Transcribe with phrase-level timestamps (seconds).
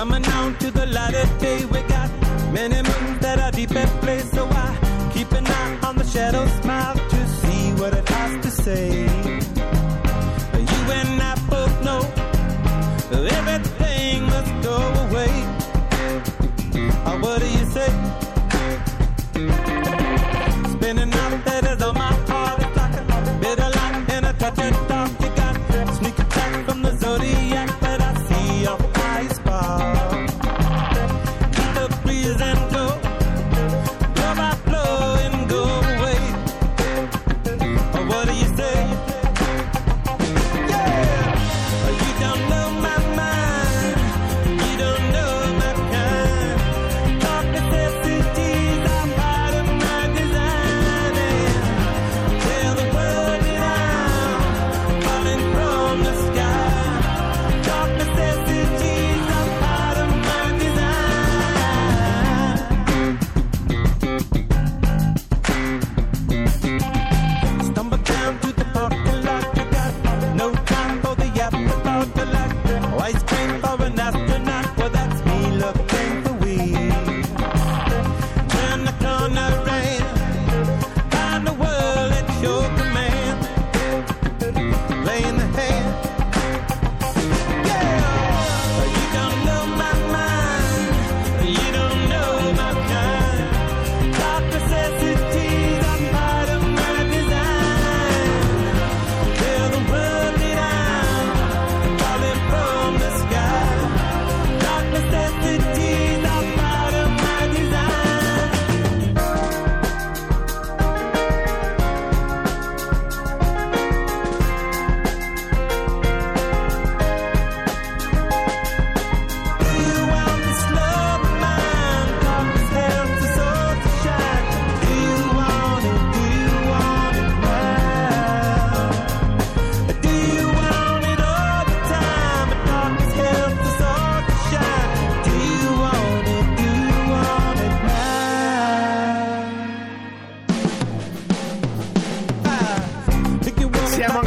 [0.00, 1.19] Coming down to the ladder.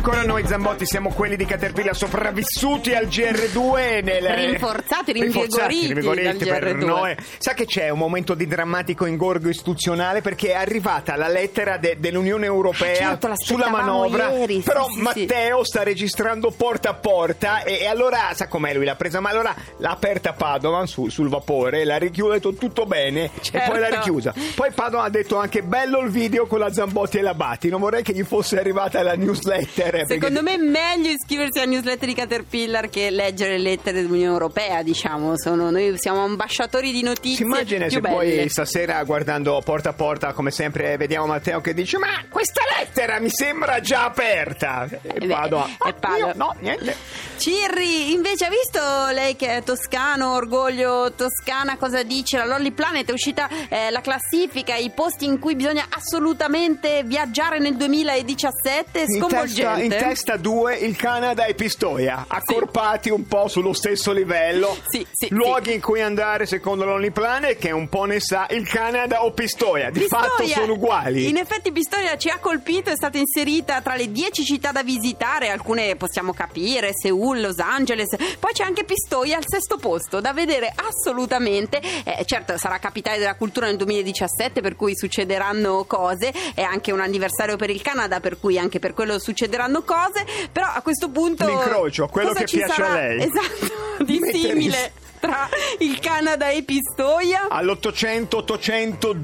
[0.06, 4.24] Ancora noi Zambotti, siamo quelli di Caterpillar sopravvissuti al GR2 nel...
[4.50, 6.86] Rinforzati, rinvigoriti rinvigoriti per GR2.
[6.86, 7.16] noi.
[7.38, 11.96] Sa che c'è un momento di drammatico ingorgo istituzionale perché è arrivata la lettera de-
[12.00, 15.02] dell'Unione Europea certo, sulla manovra, ieri, sì, però sì, sì.
[15.04, 19.30] Matteo sta registrando porta a porta e, e allora sa com'è lui l'ha presa, ma
[19.30, 23.62] allora l'ha aperta a Padovan su- sul vapore, l'ha richiusa, ha detto tutto bene e
[23.66, 23.96] poi l'ha Certo.
[23.96, 24.34] richiusa.
[24.54, 27.80] Poi Padovan ha detto anche bello il video con la Zambotti e la Batti, non
[27.80, 29.92] vorrei che gli fosse arrivata la newsletter.
[30.02, 34.02] Eh, perché- Secondo me è meglio iscriversi alla newsletter di Caterpillar che leggere le lettere
[34.02, 35.38] dell'Unione Europea, diciamo.
[35.38, 37.38] Sono, noi siamo ambasciatori di notizie.
[37.38, 38.14] Si immagina se belle.
[38.16, 43.20] poi stasera guardando porta a porta, come sempre, vediamo Matteo che dice: Ma questa lettera
[43.20, 44.88] mi sembra già aperta.
[44.90, 45.70] E Eh beh, vado a.
[45.86, 46.96] e io no, niente.
[47.38, 48.80] Cirri, invece ha visto
[49.14, 52.38] lei che è toscano, orgoglio toscana, cosa dice?
[52.38, 57.60] La Lolly Planet è uscita eh, la classifica, i posti in cui bisogna assolutamente viaggiare
[57.60, 59.83] nel 2017, In testa, sconvolgente.
[59.84, 64.78] In testa due il Canada e Pistoia, accorpati un po' sullo stesso livello.
[64.88, 68.68] Sì, sì, Luoghi in cui andare secondo l'Only Planet, che un po' ne sa il
[68.68, 69.90] Canada o Pistoia.
[69.90, 71.30] Di fatto Pistoia, sono uguali.
[71.30, 75.50] In effetti Pistoia ci ha colpito, è stata inserita tra le 10 città da visitare,
[75.50, 80.74] alcune possiamo capire, Seoul, Los Angeles, poi c'è anche Pistoia al sesto posto, da vedere
[80.76, 86.92] assolutamente, Eh, certo sarà capitale della cultura nel 2017 per cui succederanno cose, è anche
[86.92, 91.10] un anniversario per il Canada per cui anche per quello succederanno cose, però a questo
[91.10, 91.46] punto...
[91.48, 92.94] L'incrocio, quello che piace a sarà?
[92.94, 93.24] lei.
[93.24, 94.92] Esatto, di Mettere simile
[95.24, 95.48] tra
[95.80, 97.48] il Canada e Pistoia.
[97.50, 99.16] All'800 800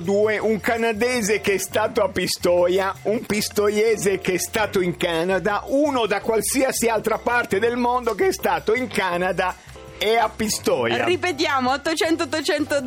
[0.00, 5.64] 002 un canadese che è stato a Pistoia, un pistoiese che è stato in Canada,
[5.66, 9.54] uno da qualsiasi altra parte del mondo che è stato in Canada
[10.02, 11.04] e a Pistoia.
[11.04, 12.80] Ripetiamo 800 800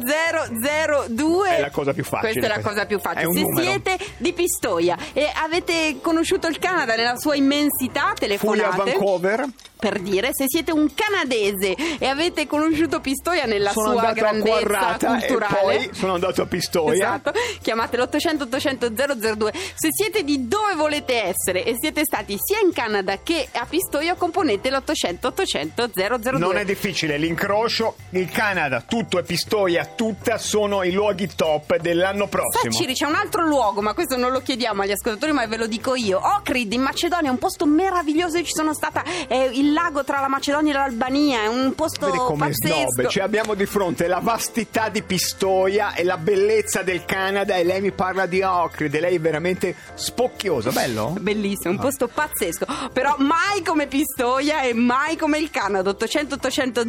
[1.08, 3.32] 002 È la cosa più facile Questa è la cosa più facile.
[3.34, 3.64] Se numero.
[3.64, 8.92] siete di Pistoia e avete conosciuto il Canada nella sua immensità, Fui a telefonate.
[8.92, 9.46] Vancouver,
[9.86, 15.20] Per dire, se siete un canadese e avete conosciuto Pistoia nella sono sua grandezza Quarrata
[15.20, 15.62] e culturale.
[15.62, 16.94] poi sono andato a Pistoia.
[16.96, 18.90] Esatto, chiamate l'800 800
[19.36, 23.68] 002 se siete di dove volete essere e siete stati sia in Canada che a
[23.70, 30.40] Pistoia componete l'800 800 002 Non è difficile l'incrocio, il Canada, tutto e Pistoia, tutta
[30.40, 32.74] sono i luoghi top dell'anno prossimo.
[32.74, 35.68] Ciri, c'è un altro luogo, ma questo non lo chiediamo agli ascoltatori, ma ve lo
[35.68, 36.20] dico io.
[36.20, 40.28] Ohrid in Macedonia un posto meraviglioso, io ci sono stata, è il lago tra la
[40.28, 42.92] Macedonia e l'Albania, è un posto Vedi come pazzesco.
[42.92, 47.64] snob, cioè abbiamo di fronte la vastità di Pistoia e la bellezza del Canada e
[47.64, 51.16] lei mi parla di Ohrid e lei è veramente spocchiosa, bello?
[51.20, 55.90] Bellissimo, un posto pazzesco, però mai come Pistoia e mai come il Canada.
[55.90, 56.84] 800 800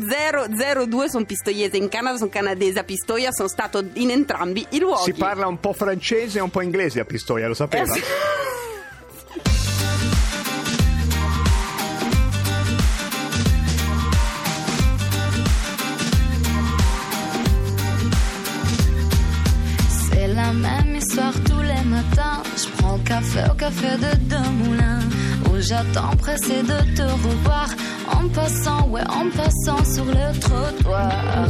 [0.87, 5.03] 002 sono pistoiese in Canada, sono canadese a Pistoia, sono stato in entrambi i luoghi.
[5.03, 7.93] Si parla un po' francese e un po' inglese a Pistoia, lo sapeva?
[7.93, 8.03] Eh, sì.
[23.51, 25.01] Au café de deux moulins.
[25.47, 27.69] Où j'attends pressé de te revoir.
[28.13, 31.49] En passant, ouais, en passant sur le trottoir.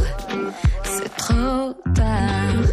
[0.83, 2.63] C'est trop tard.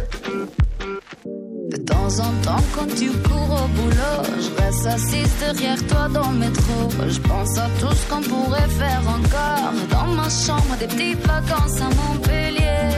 [1.71, 6.31] De temps en temps, quand tu cours au boulot, je reste assise derrière toi dans
[6.31, 6.89] le métro.
[7.07, 9.73] Je pense à tout ce qu'on pourrait faire encore.
[9.89, 12.91] Dans ma chambre, des petites vacances à Montpellier.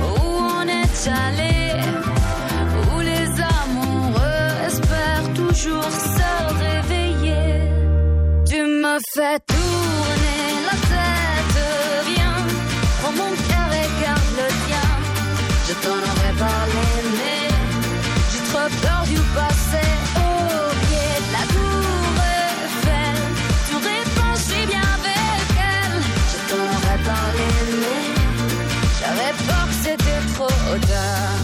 [0.00, 1.69] Où on est allé,
[9.20, 11.58] me fais tourner la tête,
[12.08, 12.40] viens,
[13.00, 14.88] prends mon cœur et garde le tien.
[15.66, 16.86] Je t'en aurais parlé,
[17.18, 17.48] mais
[18.30, 19.84] j'ai trop peur du passé.
[20.16, 20.28] Au
[20.86, 23.16] pied de la tour Eiffel,
[23.66, 23.74] tu
[24.46, 25.96] suis bien avec elle.
[26.32, 27.48] Je t'en aurais parlé,
[27.82, 28.02] mais
[28.98, 31.42] j'avais peur que c'était trop tard.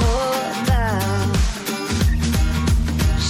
[0.00, 1.28] Trop tard.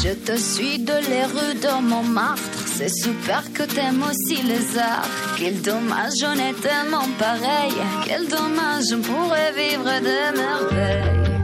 [0.02, 2.57] Je te suis de les rues de Montmartre.
[2.78, 5.08] C'est super que t'aimes aussi les arts.
[5.36, 7.75] Quel dommage, on est tellement pareil.
[8.04, 11.40] Quel dommage, on pourrait vivre de merveilles.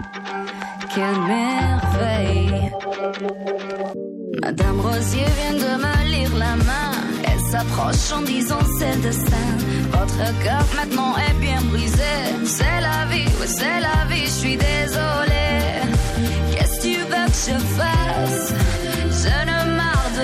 [0.95, 2.71] Quelle merveille.
[4.43, 6.93] Madame Rosier vient de me lire la main.
[7.25, 9.51] Elle s'approche en disant c'est destin.
[9.91, 12.15] Votre cœur maintenant est bien brisé.
[12.45, 15.83] C'est la vie, oui, c'est la vie, je suis désolée.
[16.53, 18.55] Qu'est-ce que tu veux que je fasse?
[19.11, 19.64] Je ne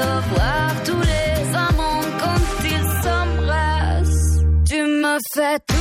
[0.02, 4.40] voir tous les amants quand ils s'embrassent.
[4.68, 5.79] Tu me fais tourner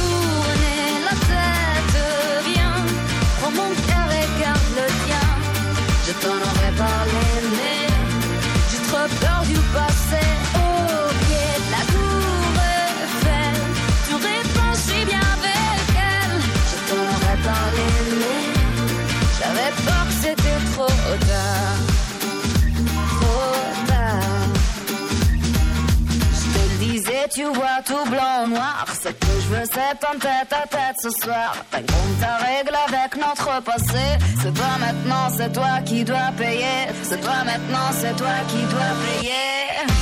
[27.30, 28.86] tu vois tout blanc ou noir.
[29.02, 31.56] Ce que je veux, c'est un tête à tête ce soir.
[31.72, 34.18] T'as ta règle avec notre passé.
[34.42, 36.88] C'est toi maintenant, c'est toi qui dois payer.
[37.04, 39.99] C'est toi maintenant, c'est toi qui dois payer.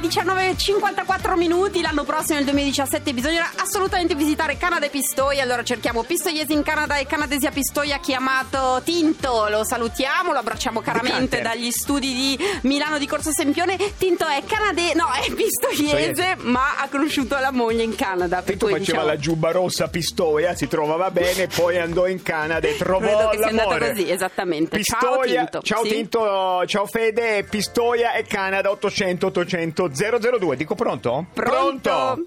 [0.00, 1.80] Planet alle 19.54 minuti.
[1.82, 5.42] L'anno prossimo, nel 2017, bisognerà assolutamente visitare Canada e Pistoia.
[5.42, 9.48] Allora cerchiamo pistoiesi in Canada e canadesi a Pistoia chiamato Tinto.
[9.48, 13.76] Lo salutiamo, lo abbracciamo caramente dagli studi di Milano di Corso Sempione.
[13.98, 18.42] Tinto è canadese, no, è pistoiese, ma ha conosciuto la moglie in Canada.
[18.42, 22.66] Tinto faceva diciamo, la giubba rossa a Pistoia, si trovava bene, poi andò in Canada
[22.66, 23.88] e trovò Credo che sia andata l'amore.
[23.90, 24.82] così, esattamente.
[24.82, 25.60] Ciao, Pistoia, Tinto.
[25.62, 25.90] ciao Sì?
[25.90, 30.56] Tinto, ciao Fede, Pistoia e Canada 800 800 002.
[30.56, 31.26] Dico pronto?
[31.32, 32.26] Pronto?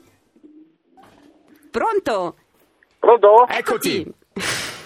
[1.72, 2.36] Pronto?
[3.00, 3.48] Pronto?
[3.50, 4.14] Eccoti.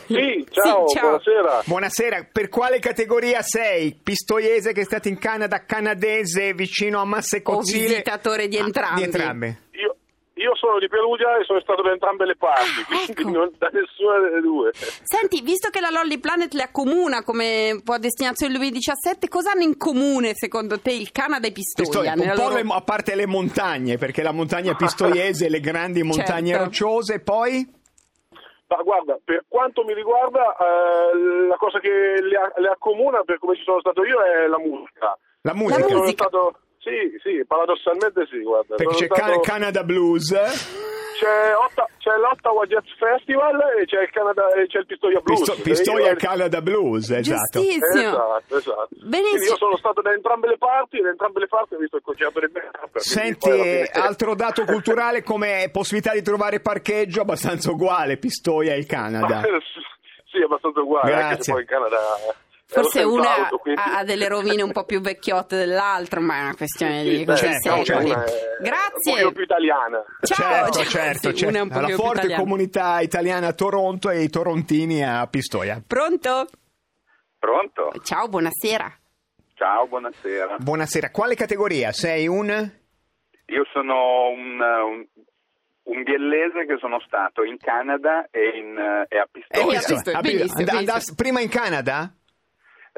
[0.08, 1.10] Sì, ciao, Sì, ciao.
[1.10, 1.62] buonasera.
[1.66, 3.94] Buonasera, per quale categoria sei?
[4.02, 7.88] Pistoiese che è stato in Canada, canadese vicino a Massa e O Cozzile?
[7.88, 8.96] visitatore di Ah, entrambi.
[8.96, 9.62] di entrambe.
[10.38, 13.30] Io, sono di Perugia e sono stato da entrambe le parti, Ah, quindi ecco.
[13.38, 14.72] non da nessuna delle due.
[14.74, 19.78] Senti, visto che la Lolly Planet le accomuna come po' destinazione 2017, cosa hanno in
[19.78, 22.14] comune secondo te il Canada e Pistoia?
[22.14, 26.04] Pistoia, un po' loro- le- a parte le montagne, perché la montagna pistoiese, le grandi
[26.04, 26.64] montagne Certo.
[26.66, 27.76] rocciose, poi
[28.68, 33.56] Ma guarda, per quanto mi riguarda, eh, la cosa che le, le accomuna, per come
[33.56, 35.18] ci sono stato io, è la musica.
[35.42, 35.88] la La musica.
[35.88, 36.24] Sono musica.
[36.28, 38.76] stato, Sì, sì, paradossalmente sì, guarda.
[38.76, 40.32] Perché c'è stato- Can- Canada Blues.
[41.20, 45.40] c'è, Otta- c'è l'Ottawa Jazz Festival e c'è il, Canada- e c'è il Pistoia Blues.
[45.42, 47.60] Pisto- Pistoia Io- Canada Blues, esatto.
[47.60, 48.08] Giustissimo.
[48.10, 48.88] Esatto, esatto.
[49.04, 49.30] Benissimo.
[49.32, 51.98] Quindi io sono stato da entrambe le parti e da entrambe le parti ho visto
[51.98, 52.98] il concerto di Backup.
[53.00, 58.86] Senti, eh, altro dato culturale come possibilità di trovare parcheggio abbastanza uguale, Pistoia e il
[58.86, 59.42] Canada.
[60.32, 61.44] sì, abbastanza uguale, anche Grazie.
[61.44, 61.98] se poi in Canada...
[62.70, 66.56] Forse una auto, quindi- ha delle rovine un po' più vecchiotte dell'altra, ma è una
[66.56, 68.10] questione Sì, di beh, certo, secoli.
[68.10, 68.32] certo.
[68.62, 69.14] Grazie.
[69.14, 70.04] Un po' più italiana.
[70.22, 70.84] Ciao, certo, ciao.
[70.84, 71.48] certo, Sì, certo.
[71.48, 72.42] una è un po' La più forte italiana.
[72.42, 75.82] comunità italiana a Toronto e i torontini a Pistoia.
[75.86, 76.48] Pronto?
[77.40, 77.92] Pronto?
[78.04, 78.92] Ciao, buonasera.
[79.54, 80.58] Ciao, buonasera.
[80.60, 81.92] Buonasera, quale categoria?
[81.94, 82.48] Sei un...
[83.50, 85.06] Io sono un, un,
[85.84, 89.80] un biellese che sono stato in Canada e, in, eh, e a Pistoia.
[89.80, 90.78] a Pistoia, benissimo, and- benissimo.
[90.80, 92.12] andas- prima in Canada?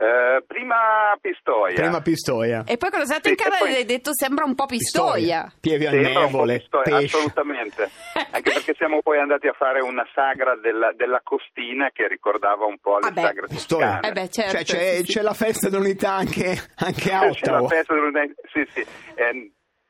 [0.01, 0.77] Eh, prima
[1.19, 1.73] Pistoia.
[1.75, 2.63] Prima Pistoia.
[2.65, 4.65] E poi cosa sei stato Sì, in Canada e poi- hai detto sembra un po'
[4.65, 5.51] Pistoia.
[5.59, 7.17] Pieve a nevole, Pistoia, pesce.
[7.17, 7.89] assolutamente.
[8.31, 12.77] Anche perché siamo poi andati a fare una sagra della, della costina che ricordava un
[12.79, 13.21] po' le Ah beh.
[13.21, 13.85] sagre Pistoia.
[13.87, 14.07] toscane.
[14.07, 14.51] Eh beh, certo.
[14.55, 15.11] Cioè, c'è, sì, sì.
[15.11, 17.67] c'è la festa dell'unità anche, anche a C'è la Ottawa.
[17.67, 19.29] festa dell'unità- sì, sì, è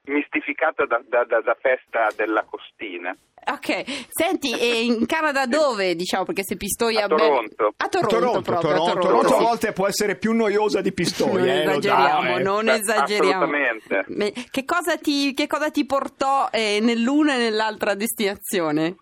[0.10, 3.16] mistificata da, da- da- da festa della costina.
[3.52, 5.96] Ok, senti, e in Canada dove?
[5.96, 7.06] Diciamo perché se Pistoia...
[7.06, 7.74] A Toronto.
[7.78, 9.08] A A Toronto, Toronto, proprio, Toronto, a Toronto.
[9.08, 9.44] Toronto a sì.
[9.44, 11.40] volte può essere più noiosa di Pistoia.
[11.40, 12.44] Non eh, esageriamo, dai, eh.
[12.44, 13.44] non esageriamo.
[13.46, 14.06] assolutamente.
[14.10, 18.98] Me- Che cosa ti, che cosa ti portò eh, nell'una e nell'altra destinazione?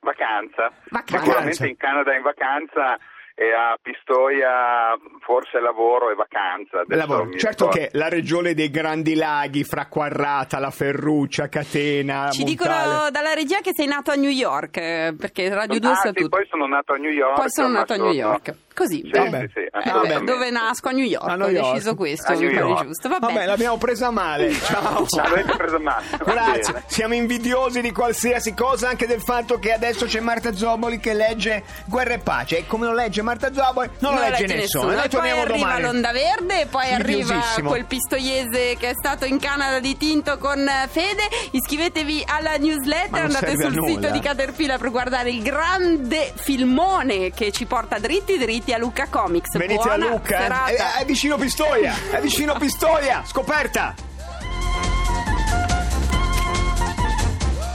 [0.00, 0.72] Vacanza.
[0.90, 1.24] Vacanza.
[1.24, 2.98] Sicuramente in Canada in vacanza
[3.40, 6.82] e a Pistoia forse lavoro e vacanza.
[6.88, 7.30] Lavoro.
[7.38, 7.88] Certo ricordo.
[7.90, 12.44] che la regione dei grandi laghi, fra Quarrata, la Ferruccia, Catena, Ci Montale.
[12.44, 16.12] dicono dalla regia che sei nato a New York, eh, perché Radio 2 Ah, sì,
[16.12, 16.28] tutto.
[16.28, 17.34] poi sono nato a New York.
[17.36, 18.54] Poi sono nato a New York.
[18.80, 19.40] Così, Sì, vabbè.
[19.52, 20.88] sì, sì, vabbè, dove nasco?
[20.88, 21.28] A New York.
[21.28, 21.72] A New Ho York.
[21.74, 23.08] deciso questo, mi pare giusto.
[23.10, 23.26] Vabbè.
[23.26, 24.52] Vabbè, l'abbiamo presa male.
[24.56, 25.04] Ciao.
[25.16, 26.04] L'avete presa male.
[26.24, 31.12] Grazie, siamo invidiosi di qualsiasi cosa, anche del fatto che adesso c'è Marta Zoboli che
[31.12, 32.56] legge Guerra e Pace.
[32.56, 34.84] E come lo legge Marta Zoboli, non, lo legge, nessuno.
[34.86, 35.82] Noi E poi torniamo arriva domani.
[35.82, 40.58] l'Onda Verde, e poi arriva quel pistoiese che è stato in Canada di Tinto con
[40.66, 41.24] eh, Fede.
[41.50, 47.52] Iscrivetevi alla newsletter, non andate sul sito di Caterpillar per guardare il grande filmone che
[47.52, 49.56] ci porta dritti dritti a Luca Comics.
[49.56, 50.42] Venite Buona a Lucca, eh.
[50.42, 50.70] serata.
[50.70, 53.94] è, è vicino Pistoia, è vicino Pistoia, scoperta.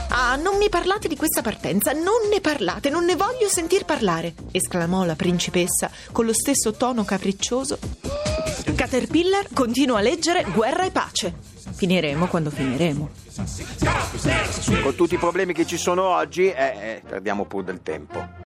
[0.08, 4.34] Ah, non mi parlate di questa partenza, non ne parlate, non ne voglio sentir parlare,
[4.50, 7.78] esclamò la principessa con lo stesso tono capriccioso.
[8.74, 11.34] Caterpillar continua a leggere Guerra e pace.
[11.76, 13.10] Finiremo quando finiremo.
[14.82, 18.26] Con tutti i problemi che ci sono oggi, eh, eh, perdiamo pure del tempo.